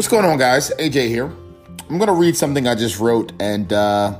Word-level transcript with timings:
What's 0.00 0.08
going 0.08 0.24
on, 0.24 0.38
guys? 0.38 0.72
AJ 0.78 1.08
here. 1.08 1.26
I'm 1.26 1.98
going 1.98 2.06
to 2.06 2.14
read 2.14 2.34
something 2.34 2.66
I 2.66 2.74
just 2.74 2.98
wrote 2.98 3.34
and 3.38 3.70
uh, 3.70 4.18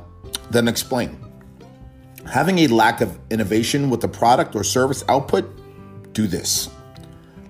then 0.51 0.67
explain. 0.67 1.17
Having 2.31 2.59
a 2.59 2.67
lack 2.67 3.01
of 3.01 3.17
innovation 3.31 3.89
with 3.89 3.99
the 3.99 4.07
product 4.07 4.55
or 4.55 4.63
service 4.63 5.03
output, 5.09 5.43
do 6.13 6.27
this. 6.27 6.69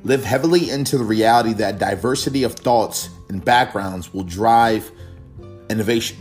Live 0.05 0.23
heavily 0.23 0.69
into 0.69 0.97
the 0.97 1.03
reality 1.03 1.51
that 1.55 1.77
diversity 1.77 2.43
of 2.43 2.53
thoughts 2.53 3.09
and 3.27 3.43
backgrounds 3.43 4.13
will 4.13 4.23
drive 4.23 4.89
innovation. 5.69 6.15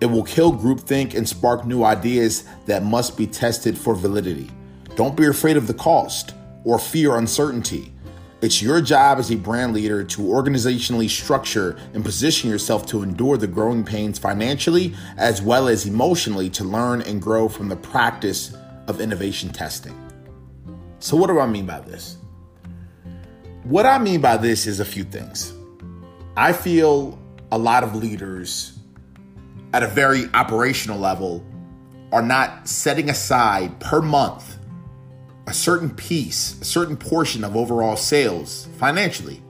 It 0.00 0.06
will 0.06 0.22
kill 0.22 0.52
groupthink 0.52 1.14
and 1.16 1.28
spark 1.28 1.66
new 1.66 1.82
ideas 1.82 2.44
that 2.66 2.84
must 2.84 3.16
be 3.16 3.26
tested 3.26 3.76
for 3.76 3.96
validity. 3.96 4.48
Don't 4.94 5.16
be 5.16 5.26
afraid 5.26 5.56
of 5.56 5.66
the 5.66 5.74
cost 5.74 6.32
or 6.62 6.78
fear 6.78 7.16
uncertainty. 7.16 7.92
It's 8.42 8.62
your 8.62 8.80
job 8.80 9.18
as 9.18 9.30
a 9.30 9.36
brand 9.36 9.74
leader 9.74 10.02
to 10.02 10.22
organizationally 10.22 11.10
structure 11.10 11.76
and 11.92 12.02
position 12.02 12.48
yourself 12.48 12.86
to 12.86 13.02
endure 13.02 13.36
the 13.36 13.46
growing 13.46 13.84
pains 13.84 14.18
financially 14.18 14.94
as 15.18 15.42
well 15.42 15.68
as 15.68 15.84
emotionally 15.84 16.48
to 16.50 16.64
learn 16.64 17.02
and 17.02 17.20
grow 17.20 17.50
from 17.50 17.68
the 17.68 17.76
practice 17.76 18.56
of 18.86 18.98
innovation 18.98 19.50
testing. 19.50 19.94
So, 21.00 21.18
what 21.18 21.26
do 21.26 21.38
I 21.38 21.46
mean 21.46 21.66
by 21.66 21.80
this? 21.80 22.16
What 23.64 23.84
I 23.84 23.98
mean 23.98 24.22
by 24.22 24.38
this 24.38 24.66
is 24.66 24.80
a 24.80 24.86
few 24.86 25.04
things. 25.04 25.52
I 26.34 26.54
feel 26.54 27.18
a 27.52 27.58
lot 27.58 27.84
of 27.84 27.94
leaders 27.94 28.78
at 29.74 29.82
a 29.82 29.86
very 29.86 30.24
operational 30.32 30.98
level 30.98 31.44
are 32.10 32.22
not 32.22 32.66
setting 32.66 33.10
aside 33.10 33.78
per 33.80 34.00
month 34.00 34.56
a 35.46 35.54
certain 35.54 35.90
piece, 35.90 36.60
a 36.60 36.64
certain 36.64 36.96
portion 36.96 37.44
of 37.44 37.56
overall 37.56 37.96
sales 37.96 38.68
financially. 38.78 39.42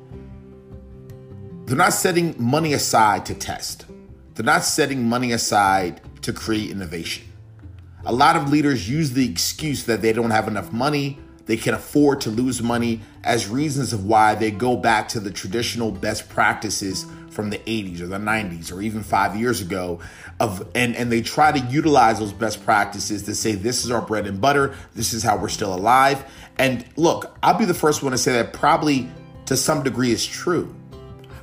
They're 1.67 1.77
not 1.77 1.93
setting 1.93 2.35
money 2.39 2.73
aside 2.73 3.27
to 3.27 3.35
test. 3.35 3.87
They're 4.35 4.45
not 4.45 4.65
setting 4.65 5.09
money 5.09 5.33
aside 5.33 6.01
to 6.23 6.33
create 6.33 6.71
innovation. 6.71 7.25
A 8.05 8.13
lot 8.13 8.37
of 8.37 8.49
leaders 8.49 8.89
use 8.89 9.13
the 9.13 9.29
excuse 9.29 9.85
that 9.85 10.01
they 10.03 10.13
don't 10.13 10.31
have 10.31 10.49
enough 10.49 10.73
money, 10.73 11.19
they 11.47 11.57
can 11.57 11.75
afford 11.75 12.21
to 12.23 12.31
lose 12.31 12.63
money 12.63 13.01
as 13.25 13.49
reasons 13.49 13.93
of 13.93 14.05
why 14.05 14.35
they 14.35 14.51
go 14.51 14.77
back 14.77 15.09
to 15.09 15.21
the 15.21 15.31
traditional 15.31 15.91
best 15.91 16.29
practices 16.29 17.07
from 17.31 17.51
the 17.51 17.59
80s 17.59 18.01
or 18.01 18.07
the 18.07 18.19
90s 18.19 18.73
or 18.73 18.83
even 18.83 19.03
5 19.03 19.37
years 19.37 19.61
ago 19.61 20.01
of 20.39 20.69
and 20.75 20.97
and 20.97 21.11
they 21.11 21.23
try 21.23 21.53
to 21.53 21.59
utilize 21.59 22.19
those 22.19 22.33
best 22.33 22.65
practices 22.65 23.23
to 23.25 23.35
say 23.35 23.55
this 23.55 23.85
is 23.85 23.91
our 23.91 24.03
bread 24.03 24.27
and 24.27 24.41
butter, 24.41 24.75
this 24.95 25.13
is 25.13 25.23
how 25.23 25.37
we're 25.37 25.49
still 25.49 25.75
alive. 25.75 26.25
And 26.59 26.85
look, 26.97 27.37
I'll 27.43 27.59
be 27.59 27.65
the 27.65 27.75
first 27.75 28.03
one 28.03 28.13
to 28.13 28.19
say 28.19 28.33
that 28.33 28.53
probably 28.53 29.09
to 29.47 29.57
some 29.57 29.83
degree 29.83 30.13
is 30.13 30.27
true. 30.27 30.75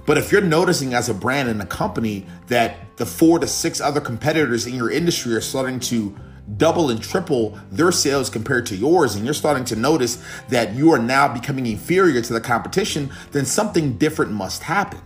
But 0.05 0.17
if 0.17 0.31
you're 0.31 0.41
noticing 0.41 0.93
as 0.93 1.09
a 1.09 1.13
brand 1.13 1.49
and 1.49 1.61
a 1.61 1.65
company 1.65 2.25
that 2.47 2.77
the 2.95 3.05
four 3.05 3.39
to 3.39 3.47
six 3.47 3.81
other 3.81 3.99
competitors 3.99 4.65
in 4.65 4.73
your 4.73 4.89
industry 4.89 5.35
are 5.35 5.41
starting 5.41 5.81
to 5.81 6.15
double 6.55 6.89
and 6.89 7.03
triple 7.03 7.59
their 7.71 7.91
sales 7.91 8.29
compared 8.29 8.65
to 8.67 8.75
yours, 8.77 9.15
and 9.15 9.25
you're 9.25 9.33
starting 9.33 9.65
to 9.65 9.75
notice 9.75 10.23
that 10.47 10.73
you 10.73 10.93
are 10.93 10.99
now 10.99 11.27
becoming 11.27 11.65
inferior 11.65 12.21
to 12.21 12.31
the 12.31 12.39
competition, 12.39 13.11
then 13.31 13.45
something 13.45 13.97
different 13.97 14.31
must 14.31 14.63
happen. 14.63 15.01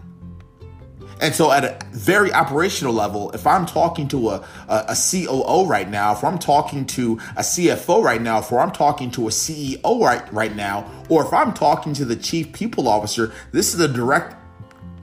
And 1.21 1.35
so, 1.35 1.51
at 1.51 1.63
a 1.63 1.77
very 1.91 2.33
operational 2.33 2.93
level, 2.93 3.29
if 3.31 3.45
I'm 3.45 3.67
talking 3.67 4.07
to 4.07 4.29
a, 4.29 4.45
a, 4.67 4.85
a, 4.89 4.95
COO 4.95 5.67
right 5.67 5.87
now, 5.87 6.13
if 6.13 6.23
I'm 6.23 6.39
talking 6.39 6.83
to 6.87 7.13
a 7.37 7.41
CFO 7.41 8.03
right 8.03 8.19
now, 8.19 8.39
if 8.39 8.51
I'm 8.51 8.71
talking 8.71 9.11
to 9.11 9.27
a 9.27 9.29
CEO 9.29 10.01
right, 10.01 10.33
right 10.33 10.55
now, 10.55 10.91
or 11.09 11.23
if 11.23 11.31
I'm 11.31 11.53
talking 11.53 11.93
to 11.93 12.05
the 12.05 12.15
chief 12.15 12.51
people 12.53 12.87
officer, 12.87 13.31
this 13.51 13.75
is 13.75 13.79
a 13.79 13.87
direct 13.87 14.35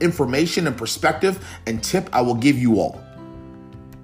information 0.01 0.67
and 0.67 0.77
perspective 0.77 1.45
and 1.65 1.81
tip 1.81 2.09
I 2.11 2.19
will 2.19 2.35
give 2.35 2.57
you 2.57 2.81
all. 2.81 3.01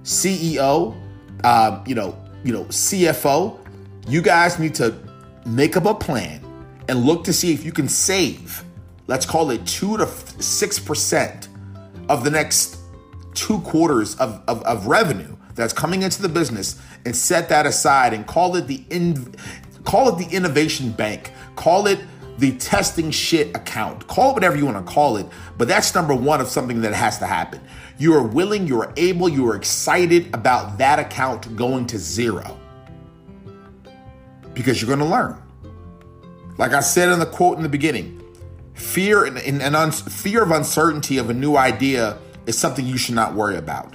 CEO, 0.02 0.96
um, 1.44 1.84
you 1.86 1.94
know, 1.94 2.18
you 2.44 2.52
know, 2.54 2.64
CFO, 2.64 3.58
you 4.08 4.22
guys 4.22 4.58
need 4.58 4.74
to 4.76 4.94
make 5.44 5.76
up 5.76 5.84
a 5.84 5.94
plan 5.94 6.40
and 6.88 7.04
look 7.04 7.24
to 7.24 7.32
see 7.34 7.52
if 7.52 7.62
you 7.62 7.72
can 7.72 7.90
save, 7.90 8.64
let's 9.06 9.26
call 9.26 9.50
it 9.50 9.66
two 9.66 9.98
to 9.98 10.06
six 10.40 10.78
percent 10.78 11.48
of 12.08 12.24
the 12.24 12.30
next 12.30 12.78
two 13.34 13.60
quarters 13.60 14.16
of, 14.16 14.42
of, 14.48 14.62
of 14.62 14.86
revenue 14.86 15.36
that's 15.54 15.72
coming 15.72 16.02
into 16.02 16.22
the 16.22 16.28
business 16.28 16.80
and 17.04 17.14
set 17.14 17.48
that 17.48 17.66
aside 17.66 18.12
and 18.12 18.26
call 18.26 18.56
it 18.56 18.66
the 18.66 18.84
in, 18.90 19.34
call 19.84 20.08
it 20.08 20.28
the 20.28 20.34
innovation 20.34 20.90
bank. 20.92 21.32
Call 21.54 21.86
it 21.86 22.00
the 22.38 22.56
testing 22.58 23.10
shit 23.10 23.56
account. 23.56 24.06
Call 24.06 24.30
it 24.30 24.34
whatever 24.34 24.56
you 24.56 24.66
want 24.66 24.84
to 24.84 24.92
call 24.92 25.16
it 25.16 25.26
but 25.58 25.68
that's 25.68 25.94
number 25.94 26.14
one 26.14 26.40
of 26.40 26.48
something 26.48 26.82
that 26.82 26.92
has 26.92 27.18
to 27.18 27.26
happen. 27.26 27.60
You 27.98 28.14
are 28.14 28.22
willing 28.22 28.66
you 28.66 28.80
are 28.80 28.92
able 28.96 29.28
you 29.28 29.48
are 29.48 29.56
excited 29.56 30.34
about 30.34 30.78
that 30.78 30.98
account 30.98 31.56
going 31.56 31.86
to 31.88 31.98
zero 31.98 32.58
because 34.52 34.80
you're 34.80 34.88
going 34.88 34.98
to 34.98 35.06
learn. 35.06 35.40
Like 36.58 36.72
i 36.72 36.80
said 36.80 37.10
in 37.10 37.18
the 37.18 37.26
quote 37.26 37.56
in 37.56 37.62
the 37.62 37.68
beginning 37.68 38.15
Fear 38.76 39.24
and, 39.24 39.38
and, 39.38 39.62
and 39.62 39.74
un- 39.74 39.90
fear 39.90 40.42
of 40.42 40.50
uncertainty 40.50 41.16
of 41.16 41.30
a 41.30 41.34
new 41.34 41.56
idea 41.56 42.18
is 42.46 42.58
something 42.58 42.86
you 42.86 42.98
should 42.98 43.14
not 43.14 43.34
worry 43.34 43.56
about. 43.56 43.94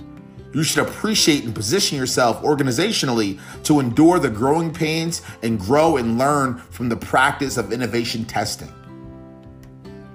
You 0.53 0.63
should 0.63 0.85
appreciate 0.85 1.45
and 1.45 1.55
position 1.55 1.97
yourself 1.97 2.41
organizationally 2.41 3.39
to 3.63 3.79
endure 3.79 4.19
the 4.19 4.29
growing 4.29 4.73
pains 4.73 5.21
and 5.43 5.59
grow 5.59 5.97
and 5.97 6.17
learn 6.17 6.57
from 6.57 6.89
the 6.89 6.97
practice 6.97 7.57
of 7.57 7.71
innovation 7.71 8.25
testing. 8.25 8.73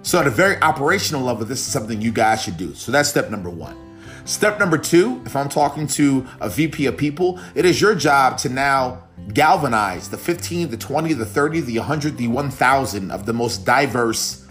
So, 0.03 0.21
at 0.21 0.27
a 0.27 0.31
very 0.31 0.61
operational 0.61 1.23
level, 1.23 1.47
this 1.47 1.61
is 1.61 1.73
something 1.73 2.01
you 2.01 2.13
guys 2.13 2.43
should 2.43 2.57
do. 2.57 2.75
So, 2.75 2.93
that's 2.93 3.09
step 3.09 3.31
number 3.31 3.51
one. 3.51 3.77
Step 4.25 4.59
number 4.59 4.77
two, 4.77 5.23
if 5.25 5.37
I'm 5.37 5.49
talking 5.49 5.87
to 5.89 6.27
a 6.41 6.49
VP 6.49 6.87
of 6.87 6.97
people, 6.97 7.41
it 7.55 7.65
is 7.65 7.81
your 7.81 7.95
job 7.95 8.39
to 8.39 8.49
now 8.49 9.05
galvanize 9.33 10.11
the 10.11 10.19
15, 10.19 10.71
the 10.71 10.77
20, 10.77 11.13
the 11.15 11.25
30, 11.25 11.61
the 11.61 11.79
100, 11.79 12.19
the 12.19 12.29
1000 12.29 13.11
of 13.11 13.27
the 13.27 13.33
most 13.33 13.65
diverse 13.65 14.46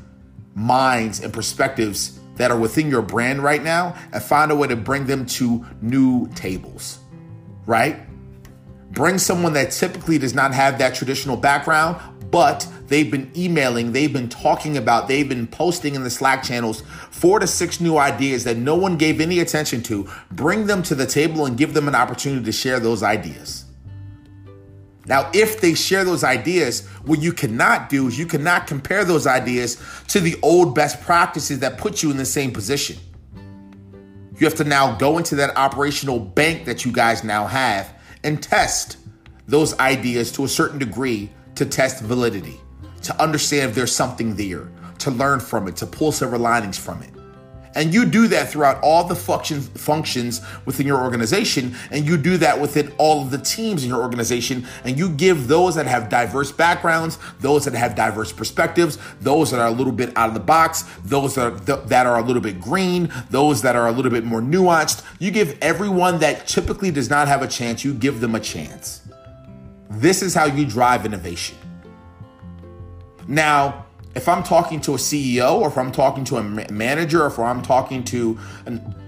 minds 0.56 1.20
and 1.20 1.32
perspectives 1.32 2.20
that 2.36 2.50
are 2.50 2.58
within 2.58 2.90
your 2.90 3.02
brand 3.02 3.44
right 3.44 3.64
now 3.64 3.96
and 4.12 4.24
find 4.24 4.52
a 4.52 4.56
way 4.56 4.68
to 4.68 4.76
bring 4.76 5.06
them 5.06 5.26
to 5.26 5.66
new 5.82 6.28
tables, 6.36 7.00
right? 7.66 8.00
Bring 8.92 9.18
someone 9.18 9.54
that 9.54 9.72
typically 9.72 10.18
does 10.18 10.34
not 10.34 10.54
have 10.54 10.78
that 10.80 10.96
traditional 10.96 11.36
background, 11.36 12.02
but 12.32 12.68
they've 12.88 13.12
been 13.12 13.32
emailing, 13.36 13.92
they've 13.92 14.12
been 14.12 14.30
talking 14.30 14.78
about, 14.78 15.08
they've 15.08 15.28
been 15.28 15.48
posting 15.48 15.96
in 15.96 16.04
the 16.04 16.10
Slack 16.10 16.44
channels 16.44 16.82
four 17.12 17.40
to 17.40 17.48
six 17.48 17.80
new 17.80 17.98
ideas 17.98 18.44
that 18.46 18.58
no 18.58 18.76
one 18.76 18.98
gave 18.98 19.20
any 19.20 19.40
attention 19.40 19.84
to. 19.84 20.10
Bring 20.32 20.66
them 20.66 20.82
to 20.84 20.96
the 20.96 21.06
table 21.06 21.46
and 21.46 21.58
give 21.58 21.74
them 21.74 21.88
an 21.88 21.96
opportunity 21.96 22.46
to 22.46 22.52
share 22.52 22.80
those 22.80 23.04
ideas. 23.04 23.65
Now, 25.08 25.30
if 25.34 25.62
they 25.62 25.76
share 25.76 26.04
those 26.04 26.24
ideas, 26.24 26.88
what 27.04 27.22
you 27.22 27.32
cannot 27.32 27.90
do 27.90 28.08
is 28.08 28.18
you 28.18 28.26
cannot 28.26 28.68
compare 28.68 29.06
those 29.06 29.28
ideas 29.28 29.82
to 30.08 30.20
the 30.20 30.36
old 30.42 30.74
best 30.74 31.02
practices 31.02 31.60
that 31.60 31.78
put 31.78 32.02
you 32.02 32.12
in 32.12 32.18
the 32.18 32.26
same 32.26 32.52
position. 32.52 32.98
You 34.38 34.46
have 34.48 34.56
to 34.56 34.64
now 34.64 34.98
go 34.98 35.18
into 35.18 35.36
that 35.36 35.56
operational 35.56 36.20
bank 36.20 36.66
that 36.66 36.84
you 36.84 36.92
guys 36.92 37.24
now 37.24 37.46
have 37.48 37.94
and 38.24 38.42
test 38.42 38.98
those 39.48 39.78
ideas 39.80 40.32
to 40.34 40.44
a 40.44 40.48
certain 40.48 40.80
degree 40.80 41.30
to 41.54 41.66
test 41.66 42.04
validity, 42.04 42.60
to 43.04 43.22
understand 43.22 43.70
if 43.70 43.76
there's 43.76 43.96
something 43.96 44.36
there, 44.36 44.70
to 45.00 45.12
learn 45.12 45.40
from 45.40 45.68
it, 45.68 45.76
to 45.78 45.86
pull 45.86 46.12
silver 46.12 46.38
linings 46.38 46.78
from 46.78 47.02
it. 47.04 47.15
And 47.76 47.94
you 47.94 48.06
do 48.06 48.28
that 48.30 48.50
throughout 48.50 48.82
all 48.82 49.04
the 49.04 49.16
functions 49.16 49.68
functions 49.68 50.42
within 50.66 50.88
your 50.88 51.02
organization, 51.02 51.76
and 51.92 52.06
you 52.06 52.18
do 52.18 52.38
that 52.38 52.60
within 52.60 52.92
all 52.98 53.22
of 53.22 53.32
the 53.32 53.38
teams 53.38 53.84
in 53.84 53.90
your 53.90 54.02
organization, 54.02 54.66
and 54.86 54.98
you 54.98 55.10
give 55.10 55.48
those 55.48 55.76
that 55.76 55.86
have 55.86 56.10
diverse 56.10 56.52
backgrounds, 56.52 57.20
those 57.40 57.66
that 57.66 57.74
have 57.74 57.96
diverse 57.96 58.32
perspectives, 58.32 58.98
those 59.20 59.52
that 59.52 59.60
are 59.60 59.68
a 59.68 59.72
little 59.72 59.94
bit 59.94 60.16
out 60.16 60.30
of 60.30 60.34
the 60.34 60.40
box, 60.40 60.84
those 61.04 61.36
that 61.36 61.46
are, 61.46 61.76
that 61.88 62.06
are 62.06 62.18
a 62.18 62.22
little 62.22 62.42
bit 62.42 62.62
green, 62.62 63.12
those 63.30 63.62
that 63.62 63.76
are 63.76 63.88
a 63.88 63.92
little 63.92 64.12
bit 64.12 64.24
more 64.24 64.42
nuanced. 64.42 65.04
You 65.20 65.32
give 65.32 65.58
everyone 65.62 66.20
that 66.20 66.48
typically 66.48 66.92
does 66.92 67.10
not 67.10 67.28
have 67.28 67.42
a 67.42 67.48
chance, 67.48 67.84
you 67.84 67.94
give 67.94 68.22
them 68.22 68.36
a 68.36 68.40
chance. 68.40 69.02
This 69.90 70.22
is 70.22 70.34
how 70.34 70.46
you 70.46 70.66
drive 70.66 71.06
innovation. 71.06 71.58
Now, 73.28 73.85
if 74.16 74.30
I'm 74.30 74.44
talking 74.44 74.80
to 74.82 74.94
a 74.94 74.98
CEO 74.98 75.60
or 75.60 75.68
if 75.68 75.78
I'm 75.78 75.92
talking 75.92 76.24
to 76.26 76.38
a 76.38 76.44
manager 76.44 77.24
or 77.24 77.28
if 77.28 77.38
I'm 77.38 77.62
talking 77.62 78.04
to 78.06 78.40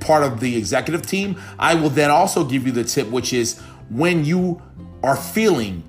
part 0.02 0.24
of 0.24 0.42
the 0.42 0.56
executive 0.58 1.08
team, 1.08 1.42
I 1.58 1.76
will 1.76 1.90
then 1.90 2.12
also 2.12 2.44
give 2.44 2.66
you 2.66 2.74
the 2.74 2.84
tip, 2.84 3.10
which 3.10 3.32
is 3.32 3.60
when 3.90 4.26
you 4.26 4.62
are 5.04 5.16
feeling 5.16 5.84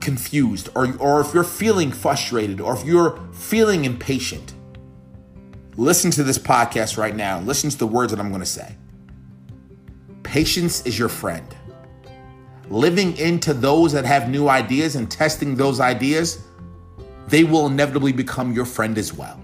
confused 0.00 0.70
or, 0.74 0.96
or 0.98 1.20
if 1.20 1.34
you're 1.34 1.44
feeling 1.44 1.92
frustrated 1.92 2.60
or 2.60 2.74
if 2.74 2.84
you're 2.84 3.20
feeling 3.34 3.84
impatient, 3.84 4.54
listen 5.76 6.10
to 6.12 6.22
this 6.22 6.38
podcast 6.38 6.96
right 6.96 7.14
now. 7.14 7.38
Listen 7.40 7.68
to 7.68 7.78
the 7.78 7.86
words 7.86 8.12
that 8.12 8.20
I'm 8.20 8.30
going 8.30 8.40
to 8.40 8.46
say. 8.46 8.74
Patience 10.22 10.86
is 10.86 10.98
your 10.98 11.10
friend. 11.10 11.46
Living 12.70 13.14
into 13.18 13.52
those 13.52 13.92
that 13.92 14.06
have 14.06 14.30
new 14.30 14.48
ideas 14.48 14.96
and 14.96 15.10
testing 15.10 15.54
those 15.54 15.80
ideas 15.80 16.42
they 17.32 17.44
will 17.44 17.66
inevitably 17.66 18.12
become 18.12 18.52
your 18.52 18.66
friend 18.66 18.98
as 18.98 19.14
well. 19.14 19.40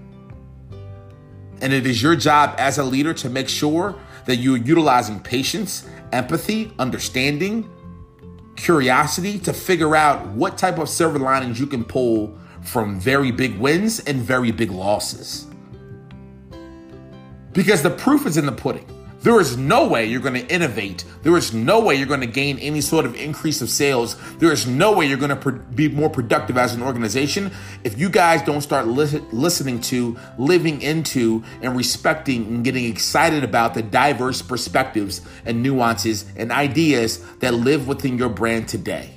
And 1.59 1.73
it 1.73 1.87
is 1.87 2.03
your 2.03 2.15
job 2.15 2.53
as 2.59 2.77
a 2.77 2.83
leader 2.83 3.15
to 3.15 3.31
make 3.31 3.49
sure 3.49 3.95
that 4.27 4.35
you're 4.35 4.57
utilizing 4.57 5.19
patience, 5.19 5.89
empathy, 6.11 6.71
understanding, 6.77 7.67
curiosity 8.55 9.39
to 9.39 9.53
figure 9.53 9.95
out 9.95 10.23
what 10.27 10.55
type 10.55 10.77
of 10.77 10.87
silver 10.87 11.17
linings 11.17 11.59
you 11.59 11.65
can 11.65 11.83
pull 11.83 12.37
from 12.61 12.99
very 12.99 13.31
big 13.31 13.57
wins 13.57 14.01
and 14.01 14.21
very 14.21 14.51
big 14.51 14.69
losses. 14.69 15.47
Because 17.53 17.81
the 17.81 17.89
proof 17.89 18.27
is 18.27 18.37
in 18.37 18.45
the 18.45 18.51
pudding. 18.51 18.85
There 19.21 19.41
is 19.41 19.57
no 19.57 19.85
way 19.85 20.05
you're 20.05 20.21
going 20.21 20.35
to 20.35 20.53
innovate. 20.53 21.03
There 21.23 21.35
is 21.35 21.53
no 21.53 21.81
way 21.81 21.95
you're 21.95 22.07
going 22.07 22.21
to 22.21 22.25
gain 22.25 22.57
any 22.59 22.79
sort 22.79 23.05
of 23.05 23.15
increase 23.15 23.61
of 23.61 23.69
sales. 23.69 24.15
There 24.37 24.51
is 24.51 24.65
no 24.65 24.93
way 24.93 25.07
you're 25.07 25.17
going 25.17 25.37
to 25.37 25.51
be 25.51 25.89
more 25.89 26.09
productive 26.09 26.57
as 26.57 26.73
an 26.73 26.81
organization 26.81 27.51
if 27.83 27.99
you 27.99 28.09
guys 28.09 28.41
don't 28.43 28.61
start 28.61 28.87
li- 28.87 29.21
listening 29.33 29.81
to, 29.81 30.17
living 30.37 30.81
into, 30.81 31.43
and 31.61 31.75
respecting 31.75 32.45
and 32.47 32.63
getting 32.63 32.85
excited 32.85 33.43
about 33.43 33.73
the 33.73 33.81
diverse 33.81 34.41
perspectives 34.41 35.21
and 35.45 35.61
nuances 35.61 36.25
and 36.37 36.53
ideas 36.53 37.21
that 37.39 37.53
live 37.53 37.89
within 37.89 38.17
your 38.17 38.29
brand 38.29 38.69
today. 38.69 39.15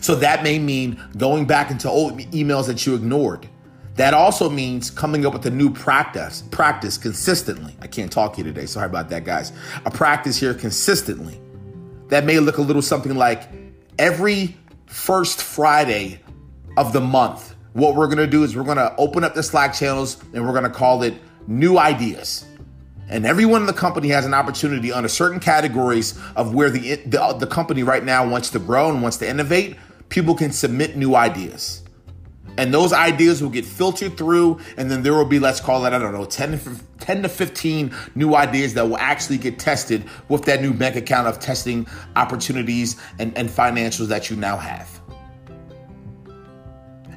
So 0.00 0.14
that 0.14 0.44
may 0.44 0.60
mean 0.60 1.02
going 1.16 1.46
back 1.46 1.72
into 1.72 1.90
old 1.90 2.18
emails 2.18 2.68
that 2.68 2.86
you 2.86 2.94
ignored 2.94 3.48
that 4.00 4.14
also 4.14 4.48
means 4.48 4.90
coming 4.90 5.26
up 5.26 5.34
with 5.34 5.44
a 5.44 5.50
new 5.50 5.68
practice, 5.68 6.42
practice 6.50 6.96
consistently. 6.96 7.76
I 7.82 7.86
can't 7.86 8.10
talk 8.10 8.36
here 8.36 8.44
today. 8.46 8.64
Sorry 8.64 8.86
about 8.86 9.10
that, 9.10 9.24
guys. 9.24 9.52
A 9.84 9.90
practice 9.90 10.38
here 10.38 10.54
consistently. 10.54 11.38
That 12.08 12.24
may 12.24 12.38
look 12.40 12.56
a 12.56 12.62
little 12.62 12.80
something 12.80 13.14
like 13.14 13.50
every 13.98 14.56
first 14.86 15.42
Friday 15.42 16.18
of 16.78 16.94
the 16.94 17.00
month. 17.02 17.54
What 17.74 17.94
we're 17.94 18.06
going 18.06 18.16
to 18.16 18.26
do 18.26 18.42
is 18.42 18.56
we're 18.56 18.64
going 18.64 18.78
to 18.78 18.96
open 18.96 19.22
up 19.22 19.34
the 19.34 19.42
Slack 19.42 19.74
channels 19.74 20.16
and 20.32 20.46
we're 20.46 20.52
going 20.52 20.64
to 20.64 20.70
call 20.70 21.02
it 21.02 21.12
new 21.46 21.76
ideas. 21.76 22.46
And 23.10 23.26
everyone 23.26 23.60
in 23.60 23.66
the 23.66 23.74
company 23.74 24.08
has 24.08 24.24
an 24.24 24.32
opportunity 24.32 24.92
under 24.92 25.10
certain 25.10 25.40
categories 25.40 26.18
of 26.36 26.54
where 26.54 26.70
the, 26.70 26.94
the, 27.04 27.36
the 27.38 27.46
company 27.46 27.82
right 27.82 28.02
now 28.02 28.26
wants 28.26 28.48
to 28.50 28.60
grow 28.60 28.88
and 28.88 29.02
wants 29.02 29.18
to 29.18 29.28
innovate. 29.28 29.76
People 30.08 30.34
can 30.34 30.52
submit 30.52 30.96
new 30.96 31.14
ideas 31.16 31.82
and 32.56 32.72
those 32.74 32.92
ideas 32.92 33.42
will 33.42 33.50
get 33.50 33.64
filtered 33.64 34.16
through 34.16 34.58
and 34.76 34.90
then 34.90 35.02
there 35.02 35.14
will 35.14 35.24
be 35.24 35.38
let's 35.38 35.60
call 35.60 35.84
it 35.86 35.92
i 35.92 35.98
don't 35.98 36.12
know 36.12 36.24
10 36.24 36.58
to, 36.58 36.76
10 37.00 37.22
to 37.22 37.28
15 37.28 37.94
new 38.14 38.34
ideas 38.34 38.74
that 38.74 38.88
will 38.88 38.98
actually 38.98 39.38
get 39.38 39.58
tested 39.58 40.04
with 40.28 40.44
that 40.44 40.60
new 40.60 40.72
bank 40.72 40.96
account 40.96 41.26
of 41.26 41.38
testing 41.40 41.86
opportunities 42.16 42.96
and, 43.18 43.36
and 43.36 43.48
financials 43.48 44.08
that 44.08 44.30
you 44.30 44.36
now 44.36 44.56
have 44.56 44.99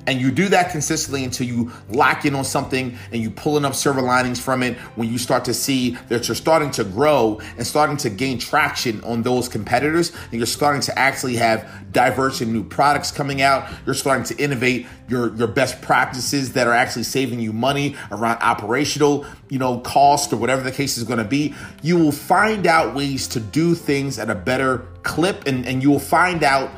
and 0.08 0.20
you 0.20 0.32
do 0.32 0.50
that 0.50 0.72
consistently 0.72 1.24
until 1.24 1.48
you 1.48 1.72
lock 1.90 2.26
in 2.26 2.36
on 2.36 2.44
something 2.44 2.98
and 3.12 3.22
you 3.22 3.30
pulling 3.30 3.66
up 3.66 3.76
silver 3.76 4.02
linings 4.02 4.40
from 4.40 4.64
it 4.64 4.78
when 4.96 5.10
you 5.10 5.18
start 5.18 5.46
to 5.46 5.54
see 5.54 5.92
that 6.10 6.28
you're 6.28 6.36
starting 6.36 6.72
to 6.72 6.84
grow 6.84 7.40
and 7.58 7.66
starting 7.66 7.98
to 7.98 8.10
gain 8.10 8.38
traction 8.38 9.04
on 9.04 9.22
those 9.24 9.48
competitors. 9.48 10.12
And 10.32 10.34
you're 10.34 10.46
starting 10.46 10.82
to 10.82 11.00
actually 11.00 11.38
have 11.38 11.92
diverse 11.92 12.42
and 12.42 12.52
new 12.52 12.64
products 12.64 13.12
coming 13.12 13.42
out. 13.42 13.70
You're 13.86 13.96
starting 13.96 14.26
to 14.26 14.44
innovate 14.44 14.88
your 15.08 15.36
your 15.36 15.48
best 15.48 15.82
practices 15.82 16.54
that 16.54 16.68
are 16.68 16.74
actually 16.74 17.04
saving 17.04 17.40
you 17.40 17.54
money 17.54 17.96
around 18.12 18.42
operational 18.42 19.26
you 19.50 19.60
know 19.60 19.80
cost 19.80 20.32
or 20.32 20.38
whatever 20.38 20.64
the 20.64 20.72
case 20.72 20.98
is 20.98 21.04
going 21.04 21.20
to 21.20 21.26
be. 21.26 21.54
You 21.82 21.98
will 21.98 22.12
find 22.12 22.66
out 22.68 22.96
ways 22.96 23.28
to 23.30 23.40
do 23.40 23.76
things 23.76 24.20
at 24.20 24.30
a 24.30 24.36
better 24.36 24.88
clip 25.04 25.46
and, 25.46 25.66
and 25.66 25.84
you 25.84 25.92
will 25.92 26.00
find 26.00 26.44
out 26.44 26.72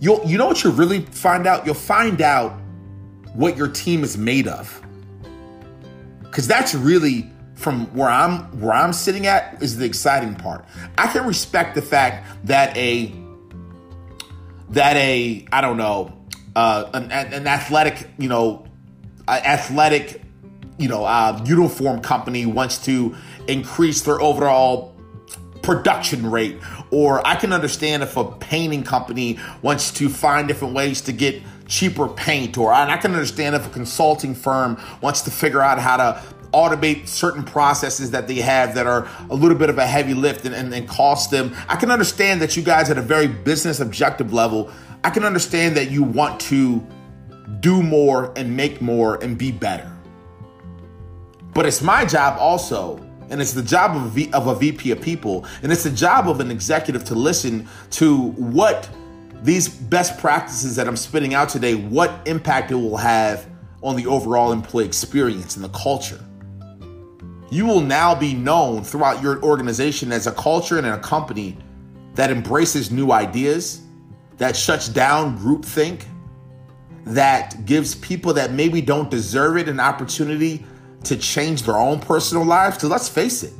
You'll 0.00 0.24
you 0.24 0.38
know 0.38 0.46
what 0.46 0.64
you'll 0.64 0.72
really 0.72 1.02
find 1.02 1.46
out? 1.46 1.66
You'll 1.66 1.74
find 1.74 2.20
out 2.22 2.58
what 3.34 3.56
your 3.56 3.68
team 3.68 4.02
is 4.02 4.16
made 4.16 4.48
of. 4.48 4.82
Cause 6.30 6.46
that's 6.46 6.74
really 6.74 7.30
from 7.54 7.94
where 7.94 8.08
I'm 8.08 8.60
where 8.60 8.72
I'm 8.72 8.92
sitting 8.92 9.26
at 9.26 9.62
is 9.62 9.76
the 9.76 9.84
exciting 9.84 10.34
part. 10.34 10.64
I 10.96 11.06
can 11.08 11.26
respect 11.26 11.74
the 11.74 11.82
fact 11.82 12.46
that 12.46 12.74
a 12.76 13.12
that 14.70 14.96
a 14.96 15.46
I 15.52 15.60
don't 15.60 15.76
know 15.76 16.16
uh, 16.56 16.88
an, 16.94 17.10
an 17.12 17.46
athletic 17.46 18.08
you 18.18 18.28
know 18.28 18.66
athletic 19.28 20.22
you 20.78 20.88
know 20.88 21.04
uh, 21.04 21.42
uniform 21.44 22.00
company 22.00 22.46
wants 22.46 22.84
to 22.86 23.14
increase 23.46 24.02
their 24.02 24.20
overall 24.20 24.89
production 25.62 26.30
rate. 26.30 26.58
Or 26.90 27.26
I 27.26 27.36
can 27.36 27.52
understand 27.52 28.02
if 28.02 28.16
a 28.16 28.24
painting 28.24 28.82
company 28.82 29.38
wants 29.62 29.92
to 29.94 30.08
find 30.08 30.48
different 30.48 30.74
ways 30.74 31.00
to 31.02 31.12
get 31.12 31.42
cheaper 31.66 32.08
paint. 32.08 32.58
Or 32.58 32.72
I 32.72 32.96
can 32.96 33.12
understand 33.12 33.54
if 33.54 33.66
a 33.66 33.70
consulting 33.70 34.34
firm 34.34 34.80
wants 35.00 35.22
to 35.22 35.30
figure 35.30 35.62
out 35.62 35.78
how 35.78 35.96
to 35.96 36.22
automate 36.52 37.06
certain 37.06 37.44
processes 37.44 38.10
that 38.10 38.26
they 38.26 38.36
have 38.36 38.74
that 38.74 38.86
are 38.86 39.08
a 39.28 39.34
little 39.34 39.56
bit 39.56 39.70
of 39.70 39.78
a 39.78 39.86
heavy 39.86 40.14
lift 40.14 40.44
and, 40.44 40.54
and, 40.54 40.72
and 40.74 40.88
cost 40.88 41.30
them. 41.30 41.54
I 41.68 41.76
can 41.76 41.90
understand 41.90 42.42
that 42.42 42.56
you 42.56 42.62
guys 42.62 42.90
at 42.90 42.98
a 42.98 43.02
very 43.02 43.28
business 43.28 43.80
objective 43.80 44.32
level, 44.32 44.70
I 45.04 45.10
can 45.10 45.24
understand 45.24 45.76
that 45.76 45.90
you 45.90 46.02
want 46.02 46.40
to 46.42 46.84
do 47.60 47.82
more 47.82 48.32
and 48.36 48.56
make 48.56 48.80
more 48.80 49.22
and 49.22 49.38
be 49.38 49.52
better. 49.52 49.90
But 51.54 51.66
it's 51.66 51.82
my 51.82 52.04
job 52.04 52.38
also 52.38 53.04
and 53.30 53.40
it's 53.40 53.52
the 53.52 53.62
job 53.62 53.96
of 53.96 54.04
a, 54.04 54.08
v, 54.08 54.32
of 54.32 54.48
a 54.48 54.54
VP 54.54 54.90
of 54.90 55.00
people, 55.00 55.46
and 55.62 55.72
it's 55.72 55.84
the 55.84 55.90
job 55.90 56.28
of 56.28 56.40
an 56.40 56.50
executive 56.50 57.04
to 57.04 57.14
listen 57.14 57.66
to 57.92 58.32
what 58.32 58.90
these 59.42 59.68
best 59.68 60.18
practices 60.18 60.76
that 60.76 60.86
I'm 60.86 60.96
spitting 60.96 61.32
out 61.32 61.48
today, 61.48 61.74
what 61.74 62.12
impact 62.26 62.72
it 62.72 62.74
will 62.74 62.96
have 62.96 63.48
on 63.82 63.96
the 63.96 64.06
overall 64.06 64.52
employee 64.52 64.84
experience 64.84 65.56
and 65.56 65.64
the 65.64 65.70
culture. 65.70 66.22
You 67.50 67.66
will 67.66 67.80
now 67.80 68.14
be 68.14 68.34
known 68.34 68.84
throughout 68.84 69.22
your 69.22 69.42
organization 69.42 70.12
as 70.12 70.26
a 70.26 70.32
culture 70.32 70.76
and 70.76 70.86
a 70.86 70.98
company 70.98 71.56
that 72.14 72.30
embraces 72.30 72.90
new 72.90 73.12
ideas, 73.12 73.80
that 74.36 74.56
shuts 74.56 74.88
down 74.88 75.38
groupthink, 75.38 76.02
that 77.06 77.64
gives 77.64 77.94
people 77.96 78.34
that 78.34 78.52
maybe 78.52 78.80
don't 78.80 79.10
deserve 79.10 79.56
it 79.56 79.68
an 79.68 79.80
opportunity 79.80 80.64
to 81.04 81.16
change 81.16 81.62
their 81.62 81.76
own 81.76 82.00
personal 82.00 82.44
lives? 82.44 82.76
Because 82.76 82.90
let's 82.90 83.08
face 83.08 83.42
it, 83.42 83.52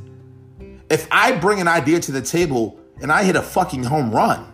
if 0.89 1.07
I 1.11 1.31
bring 1.33 1.61
an 1.61 1.67
idea 1.67 1.99
to 2.01 2.11
the 2.11 2.21
table 2.21 2.79
and 3.01 3.11
I 3.11 3.23
hit 3.23 3.35
a 3.35 3.41
fucking 3.41 3.83
home 3.83 4.11
run, 4.11 4.51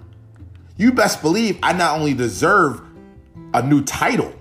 you 0.78 0.92
best 0.92 1.22
believe 1.22 1.58
I 1.64 1.74
not 1.74 2.00
only 2.00 2.14
deserve 2.14 2.82
a 3.54 3.66
new 3.66 3.84
title, 3.84 4.34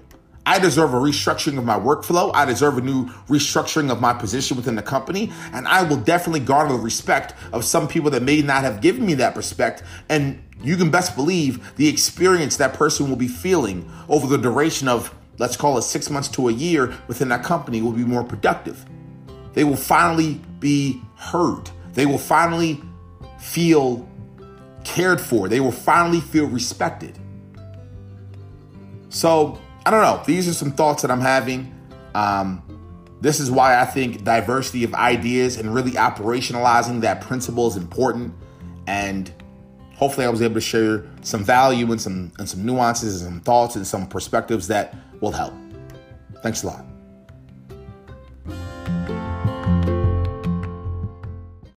I 0.47 0.61
deserve 0.61 0.95
a 0.95 0.97
restructuring 0.97 1.59
of 1.59 1.65
my 1.65 1.77
workflow. 1.77 2.31
I 2.33 2.45
deserve 2.45 2.79
a 2.79 2.81
new 2.81 3.07
restructuring 3.27 3.91
of 3.91 4.01
my 4.01 4.13
position 4.15 4.57
within 4.57 4.77
the 4.77 4.83
company. 4.83 5.33
And 5.53 5.67
I 5.67 5.83
will 5.83 5.97
definitely 5.97 6.41
garner 6.41 6.75
the 6.75 6.79
respect 6.79 7.35
of 7.53 7.65
some 7.65 7.89
people 7.89 8.11
that 8.13 8.23
may 8.23 8.43
not 8.43 8.63
have 8.63 8.81
given 8.81 9.05
me 9.05 9.15
that 9.15 9.35
respect. 9.35 9.83
And 10.09 10.41
you 10.63 10.77
can 10.77 10.89
best 10.91 11.17
believe 11.17 11.75
the 11.77 11.89
experience 11.89 12.59
that 12.59 12.75
person 12.75 13.09
will 13.09 13.17
be 13.17 13.27
feeling 13.27 13.91
over 14.09 14.29
the 14.29 14.39
duration 14.39 14.87
of 14.87 15.13
let's 15.39 15.57
call 15.57 15.79
it 15.79 15.83
six 15.83 16.11
months 16.11 16.29
to 16.29 16.49
a 16.49 16.53
year 16.53 16.95
within 17.09 17.29
that 17.29 17.43
company 17.43 17.83
will 17.83 17.93
be 17.93 18.05
more 18.05 18.25
productive. 18.25 18.85
They 19.53 19.65
will 19.65 19.77
finally 19.77 20.41
be 20.59 21.01
heard. 21.17 21.71
They 21.93 22.07
will 22.07 22.19
finally 22.19 22.81
feel 23.39 24.09
cared 24.85 25.21
for. 25.21 25.49
They 25.49 25.61
will 25.61 25.73
finally 25.73 26.21
feel 26.21 26.47
respected. 26.47 27.19
So, 29.09 29.59
I 29.85 29.91
don't 29.91 30.03
know. 30.03 30.23
These 30.27 30.49
are 30.49 30.53
some 30.53 30.73
thoughts 30.73 31.03
that 31.03 31.11
I'm 31.11 31.21
having. 31.21 31.75
Um, 32.15 32.63
this 33.21 33.41
is 33.41 33.51
why 33.51 33.81
I 33.81 33.85
think 33.85 34.25
diversity 34.25 34.85
of 34.85 34.95
ideas 34.95 35.57
and 35.57 35.75
really 35.75 35.93
operationalizing 35.93 37.01
that 37.01 37.21
principle 37.21 37.67
is 37.67 37.77
important. 37.77 38.35
And 38.87 39.33
hopefully, 39.97 40.27
I 40.27 40.31
was 40.31 40.43
able 40.43 40.55
to 40.55 40.61
share 40.61 41.05
some 41.23 41.45
value 41.45 41.91
and 41.93 42.01
some 42.01 42.33
and 42.39 42.49
some 42.49 42.65
nuances 42.65 43.23
and 43.23 43.33
some 43.33 43.41
thoughts 43.41 43.77
and 43.77 43.87
some 43.87 44.07
perspectives 44.07 44.69
that 44.69 44.95
will 45.21 45.33
help. 45.33 45.55
Thanks 46.43 46.63
a 46.63 46.69
lot. 46.69 46.86